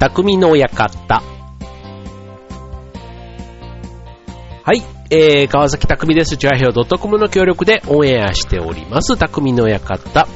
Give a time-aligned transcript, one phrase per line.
[0.00, 1.22] 匠の館。
[4.62, 4.82] はい。
[5.10, 6.38] えー、川崎匠です。
[6.38, 9.18] チュアヘオ .com の協力でオンエアしております。
[9.18, 10.26] 匠の館。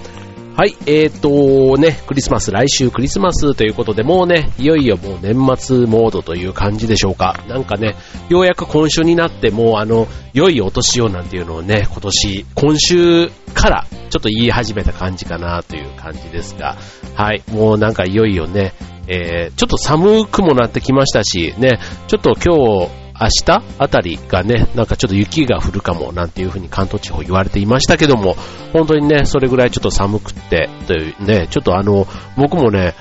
[0.54, 0.76] はい。
[0.84, 7.42] えーとね、クリスマス、来週クリスマスということで、もうね、いよいよもう年末モードという感じでしょうか。
[7.48, 7.96] なんかね、
[8.28, 16.76] ようやく今週になって、もうあの、良いお年をなんていうのをね、今年、今週からちょっと言い始めた感じかなという感じですが、
[17.14, 17.42] はい。
[17.50, 18.74] もうなんかいよいよね、
[19.06, 22.90] えー、ちょっと寒くもなってきましたし、ね、ちょっと今日、
[23.20, 28.34] 明日あたりがね、なんかちょっと雪が降るかもなんていう風に関東地方言われていましたけども、
[28.72, 32.94] 本当にね、それぐらいちょっと寒くって、というね、ちょっとあの、僕もね、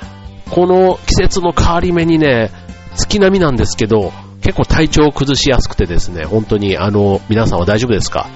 [0.52, 2.52] この季節の変わり目にね、
[2.96, 4.12] 月並みなんですけど、
[4.44, 8.28] 結構体調を崩しやすくてですね、本当にあの、皆さんは大丈夫ですか？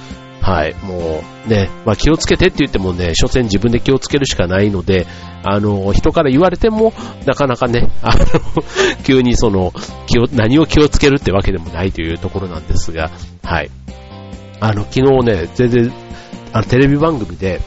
[0.47, 5.05] はい、もうね、まあ気をつけてって言ってもね、所詮自分で気をつけるしかないので、
[5.43, 6.94] あの、人から言われても、
[7.25, 8.25] なかなかね、あの、
[9.03, 9.73] 急にその、
[10.05, 13.11] 気を、何を気をつけるってわけでもないというところなんですが、
[13.44, 13.69] はい。
[14.61, 15.94] あの、昨日ね、全然、
[16.53, 17.59] あの、テレビ番組で、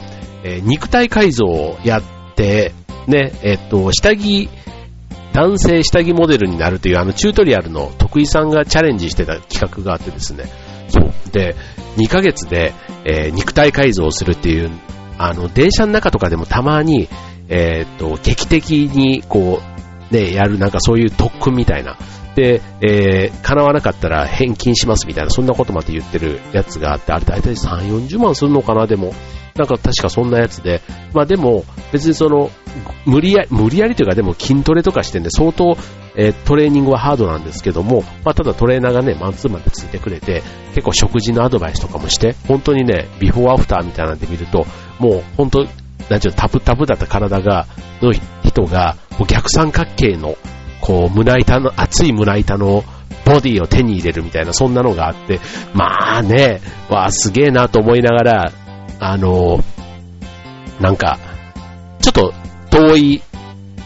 [0.43, 2.01] えー肉体改造をやっ
[2.35, 2.73] て、
[3.05, 4.49] ね、えっと、下着、
[5.33, 10.45] 男性下着モデルになるというあのチュートリアルの徳井さんがチャレンジしてた企画があってですね、
[10.91, 11.11] そう。
[11.31, 11.55] で、
[11.97, 12.73] 2ヶ月で、
[13.05, 14.69] えー肉体改造をするっていう、
[15.17, 17.07] あの、電車の中とかでもたまに、
[17.47, 19.61] えーっと、劇的に、こ
[20.11, 21.97] う、ね、やるなんかそういう特訓みたいな。
[22.35, 29.13] で、えー、叶わなかったら返金しますみたいな、そんなことまで言ってるやつがあって、あれ大体3、40万するのかな、でも。
[29.55, 30.81] なんか確かそんなやつで。
[31.13, 32.49] まあでも、別にその、
[33.05, 35.77] 無理やり、無理やりというかでも筋トレとかしてんで、相当、
[36.15, 44.65] えートレーニングはハードなんですけども、まあただトレーナーがね、マンツーマンでついてくれて、結構食事のアドバイスとかもして、本当にね、ビフォーアフターみたいなんで見ると、
[44.99, 45.67] もう本当、
[46.09, 47.67] なんちゅう、タプタプだった体が、
[48.01, 48.13] の
[48.43, 50.35] 人が、逆三角形の、
[50.81, 52.83] こう、胸板の、熱い胸板の
[53.25, 55.39] ボディを手に入れるみたいな、そんなのがあって、
[55.73, 58.51] まあね、わあ、すげえなと思いながら、
[59.01, 59.59] あの、
[60.79, 61.17] なんか、
[62.01, 62.33] ちょっと
[62.69, 63.21] 遠い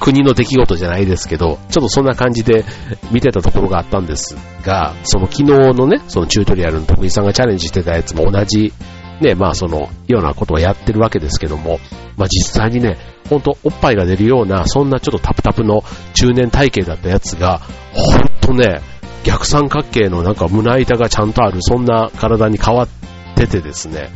[0.02, 2.66] 国の出来事じゃないですけど、ちょっとそんな感じで
[3.12, 5.44] 見てたところがあったんですが、その昨日
[5.74, 8.74] のね、そのチュートリアルの徳井さんがチャレンジしてたやつも同じ、
[9.22, 11.80] ね、まあそのようなことをやってるわけですけども、
[12.18, 12.98] まあ実際にね、
[13.30, 15.82] ほんとおっぱいが出るような、そんなちょっとタプタプの
[16.14, 17.62] 中年体型だったやつが、
[17.94, 18.82] ほんとね、
[19.24, 22.88] 逆三角形のなんか胸板がちゃんとある、そんな体に変わっ
[23.36, 24.10] ててですね、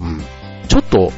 [0.00, 0.22] うん、
[0.68, 1.12] ちょっと、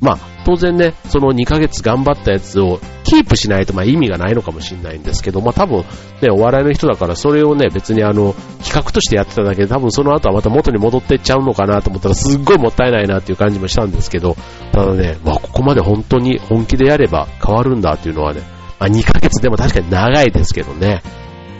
[0.00, 5.84] まあ、当然ね、その2ヶ月頑張ったやつをキープしないとまあ意味がないのかもしれないんですけど、まあ多分
[6.20, 8.34] ね、お笑いの人だからそれをね、別にあの、
[8.64, 14.36] 企画としてやってただけで多分その後はまた元に戻っていっちゃうのかなと思ったらすっごいもったいないなっていう感じもしたんですけど、
[14.72, 18.40] ただね、まあここまで本当に本気でやれば変わるんだっていうのはね、
[18.80, 21.02] まあ2ヶ月でも確かに長いですけどね、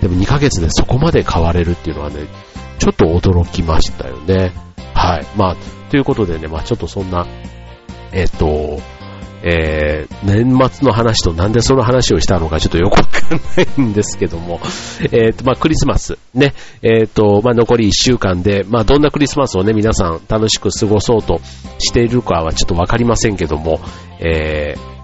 [0.01, 2.27] でも2ヶ月でそこまで変われるっていうのはね、
[2.83, 4.53] ちょっと驚きましたよね。
[4.93, 5.27] はい。
[5.37, 5.57] まあ、
[5.89, 7.29] ということでね、まあちょっとそんな、
[8.11, 8.81] えっ、と、
[9.45, 13.41] えー、年末の話となんでその話をしたのかちょっとよくわかん
[13.79, 14.61] ないんですけども、
[15.13, 21.41] えっ、と、まあクリスマス、ね、えっ、と、まあ残り1週間で、まあどんなクリスマスをね、皆さん楽しく過ごそうと
[21.79, 23.81] しているかはちょっとわかりませんけども、
[24.19, 25.02] えー、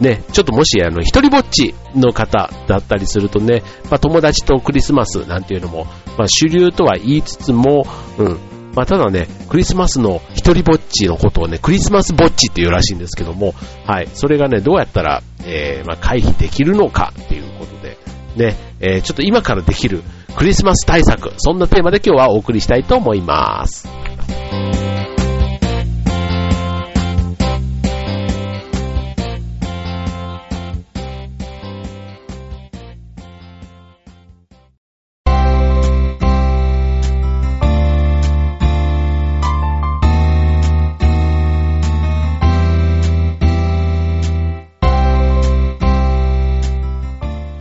[0.00, 5.86] ね、ちょっともし、あの、一人ぼっちの方だったりするとね、まあ、友達とクリスマスなんていうのも、
[6.18, 7.86] まあ、主流とは言いつつも、
[8.18, 8.38] うん、
[8.74, 13.54] まあ、ただね、クリスマスの一人ぼっちのことをね、クリスマスぼっちっていうらしいんですけども、
[13.86, 17.98] はい、それがね、どうやったら、えー、まあ、回避できるのかっていうことで、
[18.36, 20.02] ね、えー、ちょっと今からできる
[20.36, 23.86] クリスマス対策、そんなテーマで今日はお送りしたいと思います。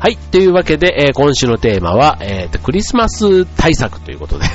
[0.01, 0.17] はい。
[0.17, 4.45] というわけで、えー今週のテーマは、えーと、クリスマス対策ということで。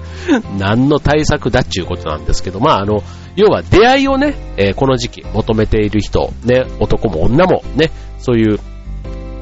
[0.56, 3.02] 何の対策だっていうことなんですけど、まあ、あの、
[3.36, 8.58] 要は出会いをね、えーこの時期求めている人、ね、男も女もね、そういう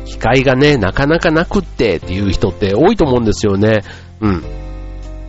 [0.05, 3.85] 機会がね、なかなかなくってっていう人って多いと思うんですよね。
[4.21, 4.45] うん。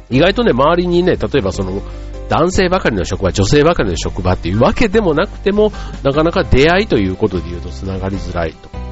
[0.09, 1.83] 意外とね、周りにね、例えばその、
[2.29, 5.71] 男性ばかりの職場、女性ばかりの職場っていうわけでもなくても、
[6.01, 8.69] なかなか出会いということで言うと繋がりづらいと。
[8.73, 8.82] うん、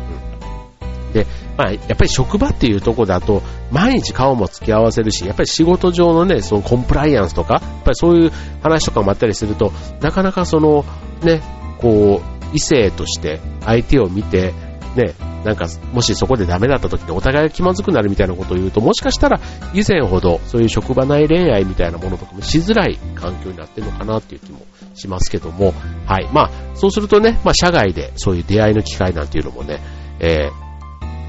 [1.14, 1.26] で、
[1.58, 3.42] まあ、やっぱり職場っていうとこだと、
[3.72, 8.32] 毎日顔も付き合わせるし、やっぱり仕事上のね、そのコンプライアンスとか、やっぱりそういう
[8.62, 9.72] 話とかもあったりすると、
[10.02, 10.86] なかなかその、
[11.24, 11.42] ね、
[11.80, 14.54] こう、異性として相手を見て、
[14.96, 15.14] ね、
[15.46, 19.40] なんか、もしそこでダメだった時にお互いが気まずくなるみたいなことを言うと、もしかしたら
[19.74, 24.60] 以前ほどそういう職場内恋愛みたいなものとかもしづらい環境になってるのかなっていう気も
[24.94, 25.74] しますけども、
[26.06, 26.30] はい。
[26.34, 29.80] まあ、そうするとね、まあ、社外でそういう出会いの機会なんていうのもね、
[30.20, 30.71] えー、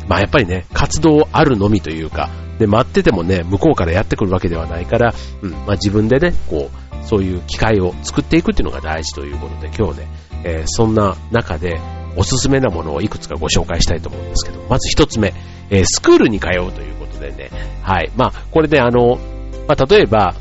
[0.09, 10.09] まあ、やっぱりね、活動あるのみというか、で、待っててもね、向こうからやってくるわけではないから、うん、まあ、自分でね、こう、そういう機会を作っていくっていうのが大事ということで、今日ね、
[10.45, 11.81] えー、そんな中で、
[12.15, 15.33] おすすめなものをいくつかご紹介したいと思うんですけど、まず一つ目、
[15.71, 17.51] えー、スクールに通うということでね、
[17.83, 18.11] はい。
[18.17, 19.19] まあ、これであの、
[19.67, 20.35] まあ、例えば、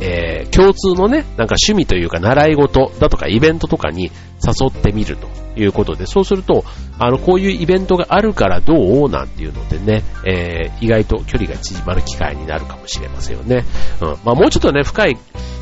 [0.00, 4.10] えー、共通のね、なんか趣味というか習い事だとかイベントとかに
[4.44, 6.64] 誘ってみるということで、そうすると、
[6.98, 13.64] あの、こういうイベントがあるからどうなんていうのでね、えー、意外と距離が縮まる機会になるかもしれませんよね。
[14.00, 14.08] うん。
[14.24, 15.16] まあもうちょっとね、深い、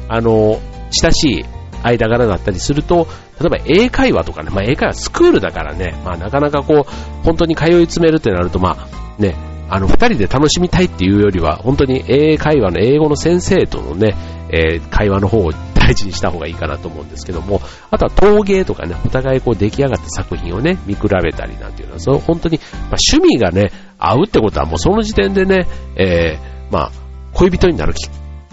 [0.08, 0.60] あの、
[0.90, 1.44] 親しい
[1.82, 3.06] 間柄だったりすると、
[3.40, 9.36] 例えば英会話とかね、まあ英会話スクールだからね、まあなかなかこう、本当に通い詰めるってなると、まあね、
[9.68, 14.14] あの、二人で楽しみたいっていうよりは、本当に英会話の英語の先生とのね、
[14.50, 15.52] えー、会話の方を
[15.82, 26.90] 大事にした方がいいかなと思うんですけども、あとは陶芸とかね、お互いこう出来上がった作品をね、見比べたりなんていうのは、その本当に、まあ、趣味がね、合うってことはもうその時点でね、えー、まあ、
[27.34, 27.94] 恋人になる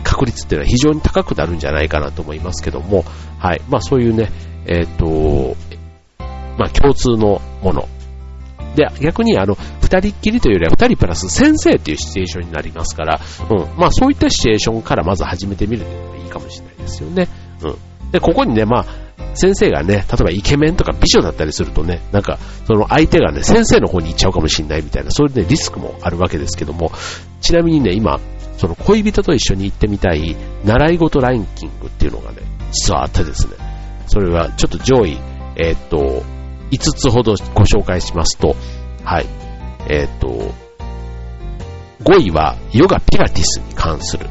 [0.03, 3.03] 確率っていうのは非常に高くなるんじゃないかなと思いますけども、
[3.37, 3.61] はい。
[3.69, 4.31] まあそういうね、
[4.65, 5.55] えっ、ー、と、
[6.57, 7.87] まあ共通のもの。
[8.75, 13.57] で、逆にあの、二人っきりというよりは二人プラス先生っていうシチュエーションになりますから、うん。
[13.77, 17.27] まあそういったシチュエーションからまず始めてみるのがいいかもしれないですよね。
[17.63, 18.11] うん。
[18.11, 18.85] で、ここにね、まあ、
[19.35, 26.91] 先生がね、例えばイケメンとか美女だったりするとね、なんか、その相手がね、先生の方に行っちゃうかもしれないみたいな、そういうね、リスクもあるわけですけども、
[27.41, 28.19] ちなみにね、今、
[28.57, 30.35] その恋人と一緒に行ってみたい
[30.65, 32.37] 習い事ランキングっていうのがね、
[32.71, 33.53] 実はあってですね、
[34.07, 35.17] それはちょっと上位、
[35.55, 36.23] えー、っと、
[36.71, 38.55] 5つほどご紹介しますと、
[39.03, 39.25] はい、
[39.87, 40.27] えー、っと、
[42.03, 44.27] 5位はヨガピラティスに関する。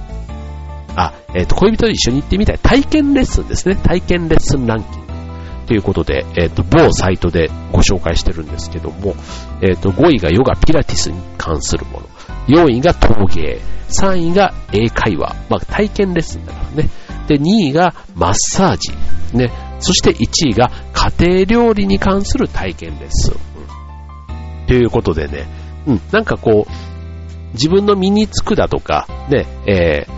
[0.99, 3.77] あ、えー、と、恋人と一緒に行ってみたい体験レッスンですね。
[3.77, 5.09] 体験レッスンランキング。
[5.69, 9.15] ということで、えっ、と、某サイトでご紹介してるんですけども、
[9.62, 12.06] えっ、と、5位がヨガピラティスに関するもの。
[12.49, 13.61] 4位が陶芸。
[13.91, 15.37] 3位が英会話。
[15.49, 16.89] まあ、体験レッスンだからね。
[17.29, 18.93] で、2位がマッサージ。
[19.37, 19.53] ね。
[19.79, 23.35] そして1位が家庭料理に関する体験レッスン。
[23.35, 25.47] うん、ということでね、
[25.87, 30.18] うん、なんかこう、自分の身につくだとか、ね、えー、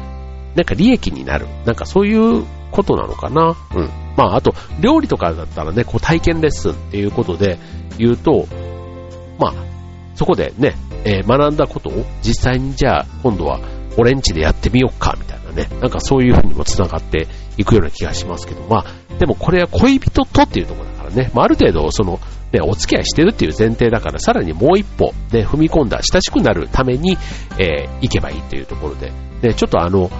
[0.55, 1.47] なんか利益になる。
[1.65, 3.57] なんかそういうことなのかな。
[3.75, 3.89] うん。
[4.17, 7.59] まあ、あと、料理とかだったらね、こう体験レッスンっていうことで
[7.99, 8.47] 言うと、
[9.39, 9.55] まあ、
[10.15, 10.75] そこでね、
[11.05, 13.61] えー、学んだことを実際にじゃあ今度は
[13.97, 17.27] 俺んちでやってみようかみたいなね、なんかそういう風にも繋がって
[17.57, 22.21] いくような気がしますけど、まあ、でもこれは恋人とっていうところだからね、まあ、ある程度その、
[22.53, 27.17] ね、お付き合いしてるっていう前提だから、さらにもう一歩、ね、踏み込んだ、親しくなるために、
[27.59, 29.13] えー、行けばいいというところで、
[29.43, 30.11] ね、ちょっとあの、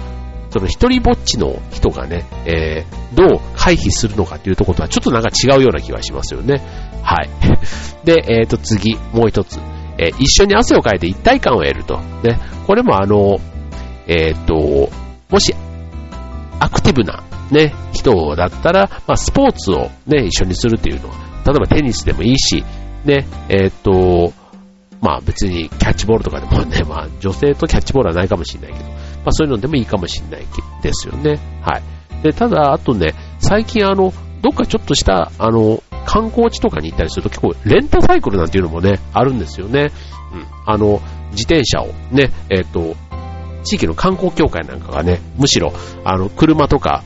[0.51, 6.61] その一人ぼっちの人がね、えー、どう回避するのかっていうところとはちょっとなんか違うような気がしますよね。
[7.03, 7.29] はい。
[8.05, 9.59] で、えっ、ー、と次、もう一つ。
[9.97, 11.97] えー、一緒に汗をかいて一体感を得ると。
[12.23, 12.39] ね。
[12.67, 13.39] これもあの、
[14.07, 14.89] えっ、ー、と、
[15.29, 15.55] もし、
[16.59, 21.15] アクティブな、ね、人だったら、まあ、スポーツをね、一緒にするっていうのは、
[21.45, 22.63] 例えばテニスでもいいし、
[23.05, 24.33] ね、えっ、と、
[25.01, 28.89] まあ別にキャッチボールとかでもね、まあ女性とキャッチボールはないかもしれないけど、
[29.23, 30.45] まあそういうのでもいいかもしれない
[30.81, 31.39] ですよね。
[31.61, 32.23] はい。
[32.23, 39.91] で、ただ、あとね、最近あの、どっかちょっとした、あの、観光地とかに行ったりすると結構レンタサイクルなんていうのもね、あるんですよね。
[40.33, 40.45] うん。
[40.65, 41.01] あの、
[41.31, 42.95] 自転車をね、えっ、ー、と、
[43.63, 45.73] 地域の観光協会なんかがね、むしろ、
[46.03, 47.03] あの、車とか、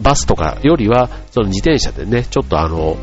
[0.00, 2.96] バスとかよりは、その自転車でね、ちょっとあの、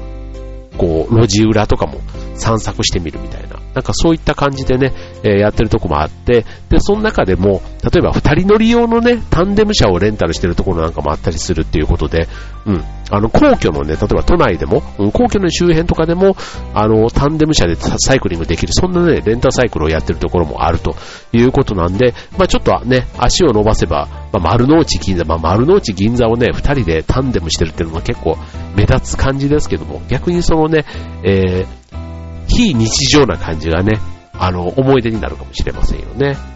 [0.77, 2.00] こう、路地裏とかも
[2.35, 3.59] 散策してみるみたいな。
[3.73, 12.27] なんかそういった感じでね、えー、やってるとこもあって、で、その中でも、例えば二人乗り用のね、タンデム車をレンタルしてるところなんかもあったりするっていうことで、
[12.65, 16.35] うん、あの、皇居のね、例えば都内でも、うん、皇居の周辺とかでも、
[16.73, 20.95] あの、タンデム車でサイクリングできる、そんなね、レンタサイクルをやってるところもあると
[21.33, 28.37] いうことなんで、まあちょっとね、足を伸ばせば、まあ、丸の内銀座、まあ、丸の内銀座をね、二人でタンデムしてるっていうのは結構
[28.75, 30.85] 目立つ感じですけども、逆にそのね、
[31.23, 32.02] えー、
[32.55, 34.00] 非日常な感じがね、
[34.33, 36.52] あの、思い出になるかもしれませんよね。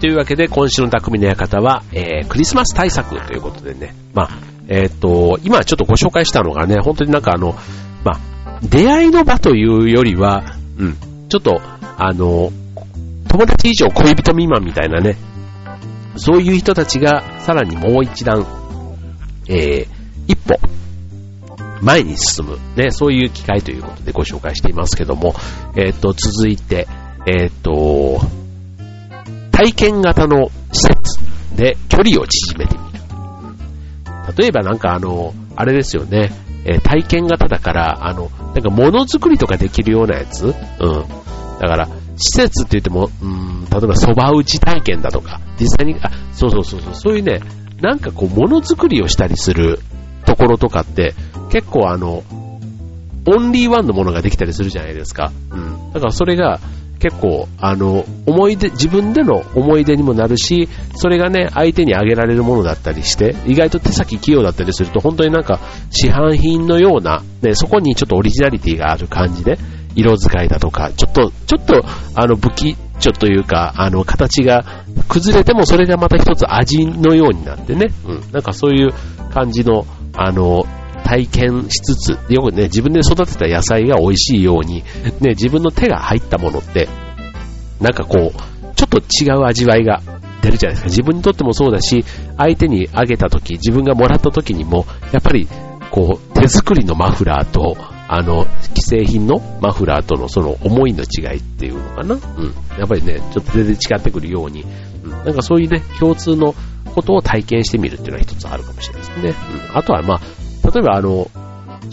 [0.00, 4.28] というわけで、今週の匠の館は、えー、クリスマス対策ということでね、まあ、
[4.68, 7.54] えっ、と、今ちょっとご紹介したのがね、本当になんかあの、
[8.04, 10.96] まあ、出会いの場というよりは、うん、
[11.28, 11.60] ちょっと、
[11.96, 12.52] あの、
[13.28, 15.16] 友達以上恋人未満みたいなね、
[16.16, 18.46] そういう人たちがさらにもう一段、
[19.48, 19.88] えー、
[20.26, 20.58] 一歩、
[21.82, 25.34] 前に進む、ね、そういう機会ということでご紹介していますけども、
[25.76, 26.88] えっ、と、続いて、
[27.26, 28.20] えっ、と、
[29.56, 31.18] 体験型の施設
[31.56, 33.00] で距離を縮めてみる。
[34.36, 36.30] 例えばなんかあの、あれですよね、
[36.66, 40.44] えー、体験型だから、あの、なんか物作りとかできるようなやつ？
[40.44, 40.52] うん。
[40.52, 47.40] だから、施設って言っても、うん、例えば蕎麦打ち体験だとか、実際に、あ、そうそうそうそう、そういうね、
[47.80, 49.78] なんかこう、物作りをしたりする
[50.26, 51.14] ところとかって、
[51.50, 52.24] 結構あの、
[53.28, 55.32] オンリーワンのものができたりするじゃないですか。
[55.50, 55.92] うん。
[55.94, 56.60] だからそれが、
[56.98, 65.60] 結構、あの、思い出、自分での思い出にもなるし、それがね、相手にあげられるものだったりして、意外と手先器用だったりすると、本当になんか、
[65.90, 69.58] 市販品のような、ね、そこにちょっとオリジナリティがある感じで、
[69.94, 71.84] 色使いだとか、ちょっと、ちょっと、
[72.14, 74.64] あの、武器、ちょというか、あの、形が
[75.08, 78.92] 崩れても、それがまた一つ味のようになってね、うん、なんかそういう
[79.32, 80.64] 感じの、あの、
[81.06, 84.82] 体験しつつ、よくね、自分で育てた野菜が美味しいように、
[85.20, 86.88] ね、自分の手が入ったものって、
[87.80, 90.02] なんかこう、ちょっと違う味わいが
[90.42, 90.88] 出るじゃないですか。
[90.88, 92.04] 自分にとってもそうだし、
[92.36, 95.46] 相手にあげた時、自分がもらった時にも、やっぱり、
[95.92, 97.76] こう、手作りのマフラーと、
[98.08, 98.44] あの、
[98.74, 102.14] 既製品のマフラーとのその思いの違いっていうのかな。
[102.14, 102.54] うん。
[102.78, 104.64] やっぱりね、ちょっと全然違ってくるように、
[105.04, 106.52] うん、なんかそういうね、共通の
[106.96, 109.34] ことを体験してみるっていうのは一つあるかもしれないですね。
[109.70, 109.78] うん。
[109.78, 110.20] あとはまあ、
[110.72, 111.30] 例えばあの、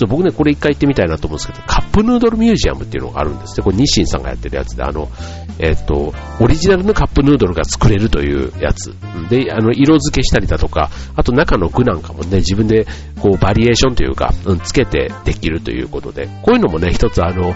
[0.07, 3.63] 僕ね、これ一回行ってみたいなと思うんですけど、カップヌードルミュージアムっていうのがあるんですね。
[3.63, 5.09] これ日清さんがやってるやつで、あの、
[5.59, 8.95] えっ、と、オリジナルのカップヌードルが作れるというやつ。
[9.29, 12.87] で、あの、色付けしたりだとか、あと中の具なんかもね、自分で
[13.19, 17.53] こう、バリエーションというか、うん、つけてできるということで、こういうのもね、一つあの、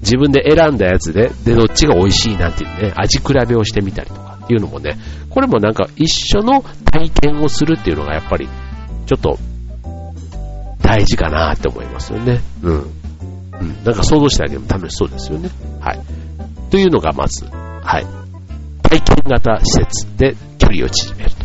[0.00, 4.96] 自分で選んだやつで、で、どっちが美味しいなっていうね、味比べをしてみたりとかっていうのもね、
[5.30, 6.62] これもなんか一緒の
[6.92, 8.46] 体験をするっていうのがやっぱり、
[9.06, 9.38] ちょっと
[10.86, 12.40] 大事かなって思いますよね。
[12.62, 12.74] うん。
[12.74, 13.84] うん。
[13.84, 15.50] なんか想像してあげるも楽しそうですよね。
[15.80, 16.00] はい。
[16.70, 18.06] というのがまず、はい。
[18.82, 21.36] 体験型施設で距離を縮めると。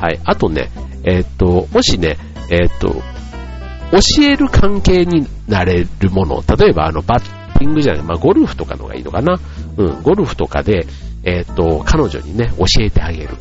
[0.00, 0.20] はい。
[0.24, 0.70] あとね、
[1.04, 2.16] えー、と、もしね、
[2.50, 2.88] えー、と、
[3.92, 9.38] 教える関係になれるもの、例えばあの、バッティングじゃない、まあ、ゴルフとかのがいいのかな。
[9.76, 10.86] うん、ゴルフとかで、
[11.22, 13.36] えー、と、彼女にね、教えてあげる。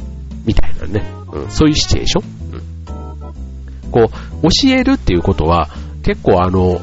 [0.45, 1.03] みたいなね。
[1.33, 2.36] うん、そういうシチュエーション。
[3.87, 5.69] こう、教えるっていうことは、
[6.03, 6.81] 結構あの、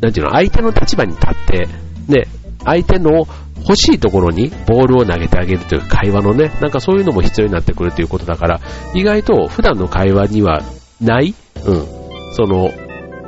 [0.00, 1.68] なんていうの、相手の立場に立って、
[2.08, 2.26] ね、
[2.64, 3.26] 相手の
[3.60, 8.60] 欲しいところにボールを投げてあげるという会話のね、なんかそういうのも必要になってくるということだから、
[8.94, 10.62] 意外と普段の会話には
[11.00, 11.34] ない、
[11.64, 11.86] うん、
[12.34, 12.70] その、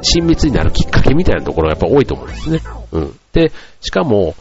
[0.02, 2.60] 親密になるきっかけみたいなところがやっぱ多いと思うんですね。
[2.92, 3.18] うん。
[3.32, 4.34] で、しかも、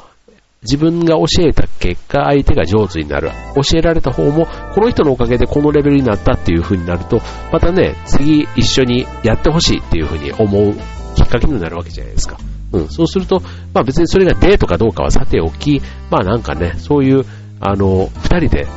[0.64, 3.32] 自分が教えた結果、相手が上手になる。
[3.56, 7.20] 教えられた方も、この人のおかげでこのレベルになったっていう風になると、
[7.52, 10.74] またね、次一緒にやってほしいっていう風に思う
[11.16, 12.38] きっかけになるわけじゃないですか。
[12.72, 12.88] うん。
[12.90, 13.42] そうすると、
[13.74, 17.26] まあ別にそれがデートかどうかはさておき、まあなんかね、そういう、
[17.60, 18.68] あの、二人で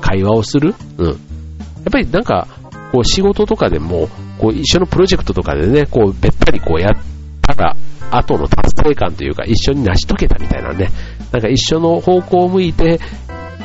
[0.00, 0.74] 会話をする。
[0.98, 1.06] うん。
[1.06, 1.16] やっ
[1.92, 2.48] ぱりなんか、
[2.92, 6.92] こう仕事とかでも、こう一緒のプロジェクトとかでね、こうべったりこうやっ
[7.42, 7.76] たら、
[8.10, 10.88] 後の達成感というか一緒に成し遂げたみたいなね、
[11.32, 13.00] なんか一緒の方向を向いて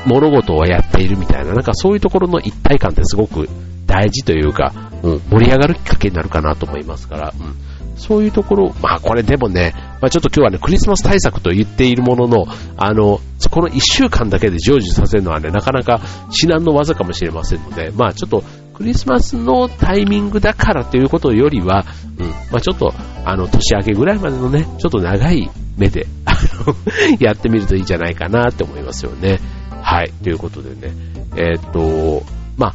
[0.05, 3.47] 物事をやっているみたいな、なんかそういうところの一体感ってすごく
[3.85, 7.55] 大事というか、うん、盛り上がるきっかけになるかなと思いますから、うん、
[7.97, 12.45] そういうところ、まあこれでもね、まあ、ちょっと今日はね、クリスマス対策と言っているものの、
[12.77, 13.19] あの、
[13.51, 18.43] この一週間だけで成就させるのはね、なかなか至難の技かもしれませんので、まあちょっと
[18.81, 21.85] クリスマスのタイミングだからということよりは、
[22.17, 22.91] うん、まあちょっと、
[23.23, 26.33] あの、年明けぐらいまでのね、ちょっと長い目で、 あ
[26.65, 26.75] の、
[27.19, 29.39] やってみるといいんじゃないかなって思いますよね。
[29.83, 30.95] はい、ということでね、
[31.35, 32.23] えー、っと、
[32.57, 32.73] まあ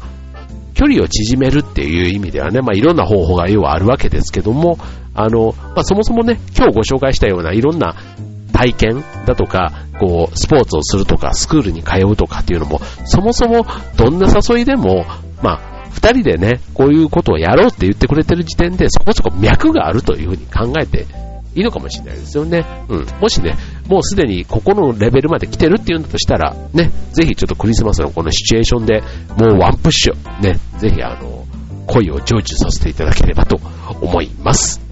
[0.75, 4.77] 距離を縮めるっていう意味ではね、まあ、いろんな方法が要はあるわけですけども、
[5.15, 7.95] あの、まあ、そもそもね、今日ご紹介したようないろんな
[8.53, 13.65] 体験だとか、こう、スポーツをするとか、スクールに通うとかっていうのも、そもそも
[13.97, 15.03] どんな誘いでも、
[15.41, 21.07] まあ、二人でね、こういうことをやろうって言ってくれてる時点で、そこそこ脈があるというふうに考えて
[21.55, 22.63] いいのかもしれないですよね。
[22.87, 23.07] うん。
[23.19, 29.01] もしね、もうすでにここのレベルまで来てるっていうんだとしたら、ね、ぜひちょっとクリスマスのこのシチュエーションで
[29.37, 31.45] もうワンプッシュ、ね、ぜひあの、
[31.87, 33.59] 恋を成就させていただければと
[34.01, 34.86] 思います。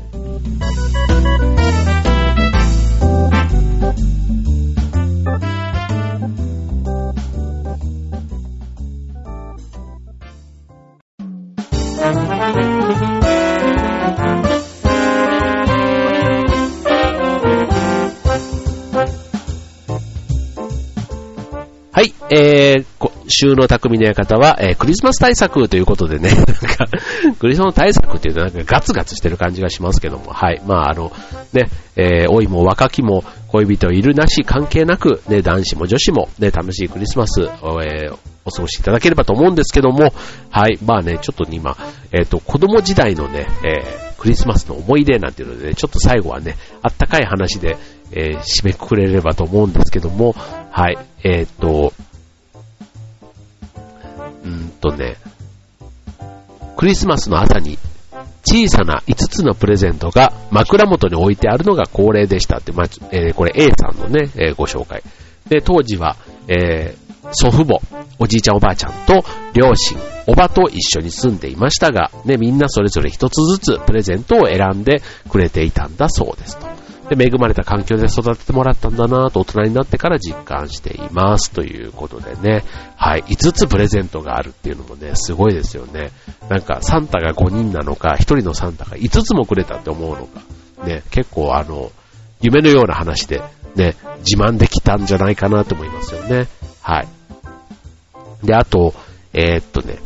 [22.37, 26.85] えー、今週の匠の館は、えー、クリスマス対策ということでね、 なんか、
[27.39, 31.13] クリスマス対策っていうとなんかガツガツしてる感じがしますけども、はい、まああの、
[31.53, 40.13] ね、えー、老いも若きも恋人いるなし関係なく、ね、男子も女子も、ね、楽しいクリスマス、えー、お過ごしいただければと思うんですけども、
[40.49, 41.77] はい、まあね、ちょっと今、
[42.11, 47.77] えっ、ー、と、子供時代のね、えー、クリスマスの思い出なんていうので、ね、ちょっと最後はね、あったかい話で、
[48.11, 50.33] えー、締めくくれればと思うんですけども、
[50.71, 51.93] はい、えっ、ー、と、
[54.91, 55.17] とね、
[56.77, 57.77] クリスマスの朝に
[58.43, 65.01] 小さな5つのプレゼントが枕元に置いてあるのが恒例でしたって、まあえー、これ A さんのね、えー、ご紹介。
[65.49, 66.15] で、当時は、
[66.47, 67.79] えー、祖父母、
[68.19, 69.23] おじいちゃんおばあちゃんと
[69.53, 76.67] 両親、おばと一緒に住んでいましたが、ね、みんなそれぞれ一つずつプレゼントを選んでくれていたんだそうですと。
[77.09, 82.63] で、恵まれた環境で育ててもらったんだなぁと大人になってから実感していますということでね。
[82.95, 83.23] はい。
[83.23, 86.11] 5つプレゼントがあるっていうのもね、すごいですよね。
[86.49, 90.41] なんか、サンタが5人なのか、1人のサンタが5つもくれたって思うのか。
[90.85, 91.91] ね、結構あの、
[92.41, 93.41] 夢のような話で、
[93.75, 96.47] ね、自慢できたんじゃないかなと思いますよね。
[96.81, 97.07] はい。
[98.45, 98.93] で、あと、
[99.33, 99.97] えー、っとね、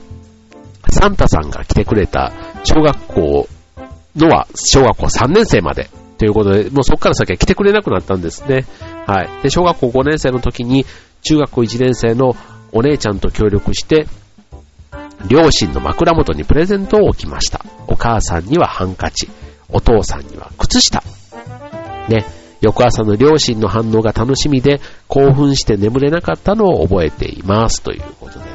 [0.90, 3.48] サンタさんが来てくれた小学校
[4.16, 5.90] のは小学校3年生まで
[6.20, 8.66] ということで、もうそこから先は来てくれなくなったんですね。
[9.08, 9.30] はい。
[9.42, 10.86] で、小学校5年生の時に、
[11.24, 12.36] 中学校1年生の
[12.74, 14.06] お姉ちゃんと協力して、
[15.30, 17.66] 両親の枕元にプレゼントを置きました。
[17.88, 19.30] お母さんにはハンカチ、
[19.70, 21.02] お父さんには靴下。
[22.10, 22.26] ね。
[22.60, 27.82] 翌朝の両親の反応が楽しみで、興奮して眠れなかったのを覚えています。
[27.82, 28.52] ということでね。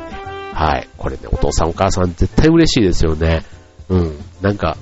[0.52, 0.88] はい。
[0.98, 3.42] これね、お父さんお母さん絶対嬉しいですよね。
[3.88, 4.18] うん。
[4.42, 4.76] なんか、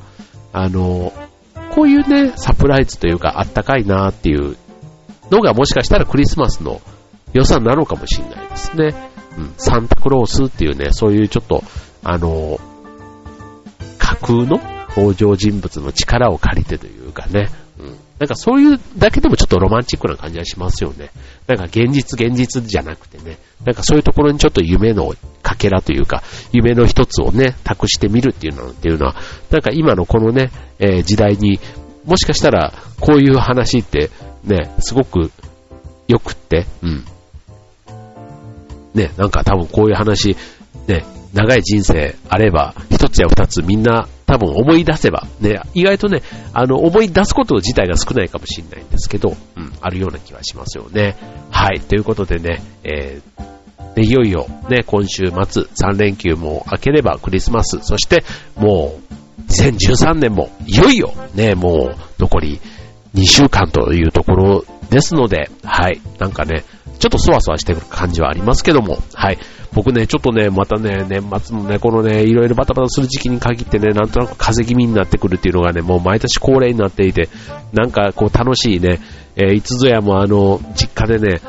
[0.52, 1.12] あの、
[1.74, 4.56] こういうね、サプライズというか、あったかいなーっていう
[5.30, 6.80] のがもしかしたらクリスマスの
[7.32, 8.94] 良さなのかもしれないですね。
[9.38, 11.64] うん、サンタクロースっていうね、そういうちょっと、
[12.04, 12.60] あの、
[13.98, 21.10] 架空の登場人物の力を借りてというかね、うん、なんかそういうだけでもちょっとロマンチックな感じがしますよね。
[21.46, 25.14] なんか現実現実じゃなくてね、なんかそういうところにちょっと夢の
[25.52, 29.16] かけらというか、夢の一つをね、託してみるっていうのっていうのは、
[29.50, 31.60] なんか今のこのね、えー、時代に、
[32.04, 34.10] もしかしたらこういう話って
[34.44, 35.30] ね、すごく
[36.08, 37.04] 良くって、うん。
[38.94, 40.36] ね、なんか多分こういう話、
[40.86, 51.16] ね、長い人生あれば、一つや二つみんな多分思い出せば、ね、意外とね、あの、思い出すこと自体が少ないかもしれないんですけど、うん、あるような気はしますよね。
[51.50, 53.31] はい、ということでね、えー、
[53.94, 58.24] でいよいよね、今週末3連休も明ければクリスマス、そして
[58.56, 59.12] もう
[59.50, 62.60] 2013年もいよいよね、もう残り
[63.14, 66.64] 2週間というところですので、はい、なんかね、
[66.98, 69.38] ちょっとそわそわしてくる感じはありますけども、はい。
[69.72, 77.28] 僕ね、ちょっとね、またね、年末のね、このね、いろいろバタバタする時期に限ってね、なんとなく風邪気味になってくるっていうのがね、もう毎年恒例になっていて、
[77.72, 79.00] なんかこう楽しいね、
[79.34, 81.40] えー、いつぞやもあの、実家でね、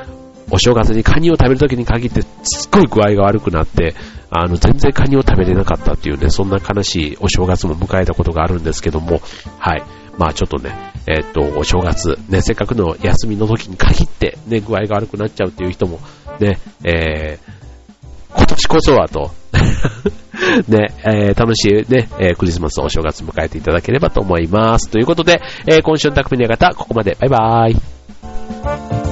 [0.51, 3.95] お正月にカニを食べるときに限って、すっごい具合が悪くなって、
[4.29, 9.21] あの、全然カニを食べれなかったっていうね、そんな悲しいお正月も迎えたことがあるんですけども、
[9.59, 9.83] はい。
[10.17, 10.71] まあちょっとね、
[11.07, 15.99] えー、っと、お正月、ね、せっかくの休みの時に限って、ね、具合が悪くなっちゃうっていう人も、
[16.39, 19.31] ね、えー、今年こそはと
[20.67, 24.89] ね、えー、楽しいね、えー、クリスマスお正月迎えていただければと思います。
[24.89, 27.17] ということで、えー、今週の匠の方、ここまで。
[27.19, 29.02] バイバーイ。